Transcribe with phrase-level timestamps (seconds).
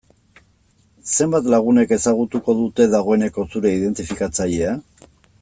[1.17, 4.75] Zenbat lagunek ezagutuko dute, dagoeneko zure identifikatzailea?